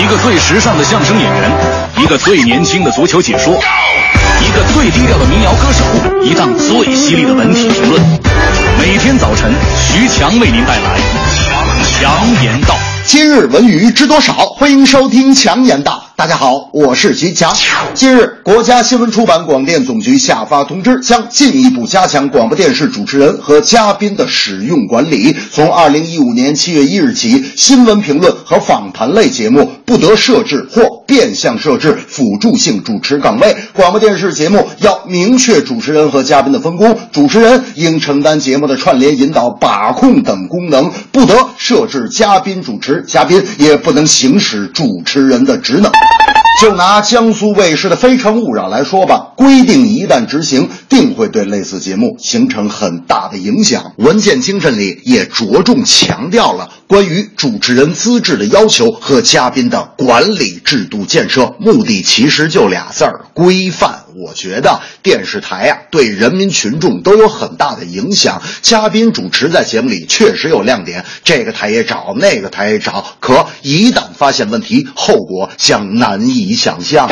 [0.00, 1.50] 一个最时尚的相声演员，
[2.02, 5.84] 一个最年轻的足球解说，一个最低调的民谣歌手，
[6.24, 8.00] 一档最犀利的文体评论。
[8.78, 9.52] 每天早晨，
[9.92, 10.98] 徐强为您带来
[12.00, 12.74] 《强言道》。
[13.06, 14.32] 今日文娱知多少？
[14.32, 16.02] 欢迎收听《强言道》。
[16.16, 17.54] 大家好，我是徐强。
[17.94, 25.34] 近日，国家新闻出版广电总局下发通知，将进一步加强广播电视主持人和嘉宾的使用管理。
[25.50, 33.54] 从二零一五年七月一日起，新闻评论和访谈类节目不得设置或变相设置辅助性主持岗位。
[33.74, 45.92] 广播电视节目要明确主持人和嘉宾的分工，主持人应承担节目的串联、引导、把控等功能，不得设置嘉宾主持，嘉宾也不能行使主持人的职能。
[46.62, 53.92] 就拿江苏卫视的《非诚勿扰》来说吧，规定一旦执行，定会对类似节目形成很大的影响。
[53.96, 64.06] 文件精神里也着重强调了关于主持人资质的要求和嘉宾的管理制度建设，目的其实就俩字儿：规范。
[64.16, 68.42] 我觉得电视台呀、对人民群众都有很大的影响。
[68.60, 77.08] 嘉宾主持在节目里确实有亮点，这个台也找，那个台也找，可一旦发现问题，后果将难以想象。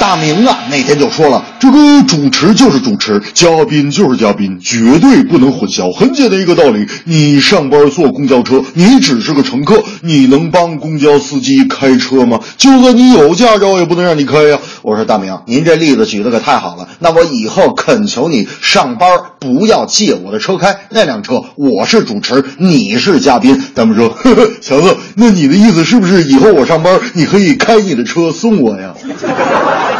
[0.00, 5.92] 大明啊，那天就说了，这个主持就是主持，嘉宾就是嘉宾，绝对不能混淆。
[5.92, 12.38] 很简单一个道理，你上班坐公交车，你只是个乘客，你能帮公交司机开车吗？
[12.56, 14.58] 就算你有驾照，也不能让你开呀。
[14.88, 23.62] 我说大明，您这例子举的可太好了，那我以后恳求你上班不要借我的车开，那辆车我是主持，你是嘉宾。
[23.74, 28.94] 咱们说，呵呵，强子，那你的意思是不是以后我上班你可以开你的车送我呀？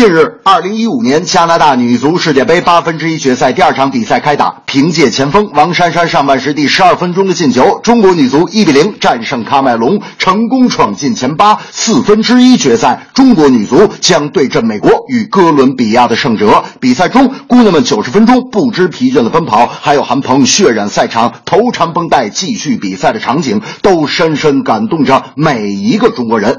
[0.00, 11.58] 近日，二零一五年加拿大女足世界杯八分之一决赛第二场比赛开打，凭借前锋王珊珊上半时第十二分钟的进球，中国女足一比零战胜喀麦隆，成功闯进前八。
[11.70, 16.64] 四分之一决赛，中国女足将对阵美国与哥伦比亚的胜者。
[16.80, 26.58] 比赛中，姑娘们九十分钟不知疲倦的奔跑，还有韩鹏血染赛场、头缠绷带继续比赛的场景，都深深感动着每一个中国人。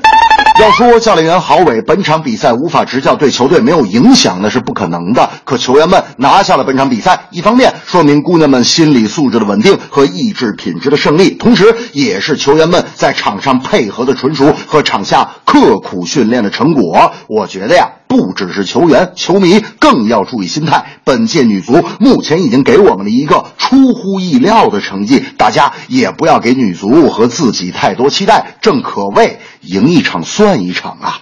[0.59, 5.29] 要说教练员郝伟本场比赛无法执教对球队没有影响，那是不可能的。
[5.43, 17.11] 可球员们拿下了本场比赛，一方面说明姑娘们心理素质的稳定和意志品质的胜利，同时也是球员们在场上配合的纯熟和场下刻苦训练的成果。
[17.27, 17.89] 我觉得呀。
[18.11, 20.99] 不只是球员，球迷更要注意心态。
[21.05, 28.57] 本届女足目前已经给我们了一个出乎意料的成绩，大家也不要给女足和自己太多期待。
[28.59, 31.21] 正可谓赢一场算一场啊！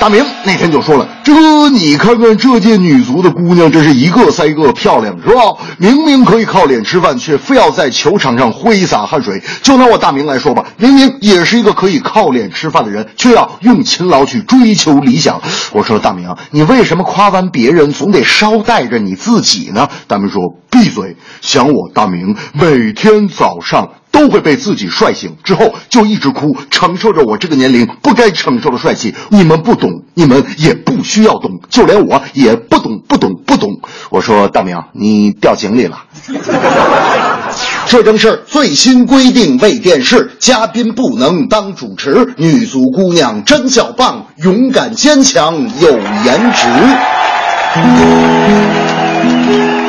[0.00, 5.40] 大明那天就说了：“这你看看这届女足的姑娘，真是一个赛一个漂亮，是吧？
[5.78, 9.40] 明明可以靠脸吃饭，却非要在球场上挥洒汗水。
[9.62, 15.40] 就拿我大明来说吧，明明也是一个可以靠脸吃饭的人，却要用勤劳去追求理想。
[15.72, 20.42] 我说大明，你为什么夸完别人总得捎带着你自己呢？”大明说
[20.82, 21.16] ：“闭嘴！
[21.40, 29.14] 想我大明每天早上。”都会被自己帅醒，之后就一直哭，承受着我这个年龄不该承受的帅气。
[29.28, 33.78] 你们不懂，你们也不需要懂，就连我也不懂，不懂，不懂。
[34.08, 36.04] 我说大明，你掉井里了。
[37.86, 42.32] 这正是最新规定，为电视嘉宾不能当主持。
[42.38, 45.90] 女足姑娘真叫棒，勇敢坚强有
[46.24, 46.66] 颜值。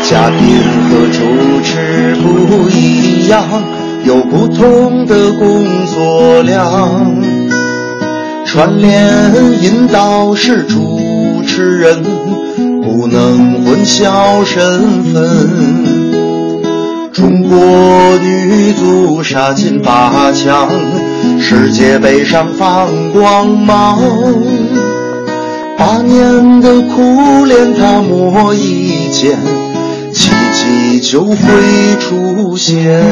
[0.04, 0.60] 嘉宾
[0.90, 3.44] 和主持不一样。
[4.06, 7.14] 有不同的工作量，
[8.46, 12.02] 串联引导是主持人，
[12.82, 15.14] 不能混淆身份。
[17.12, 20.70] 中国女足杀进八强，
[21.38, 24.00] 世界杯上放光芒。
[25.78, 29.38] 八年的苦练，她磨一剑。
[30.18, 31.38] 奇迹就会
[32.00, 33.06] 出现。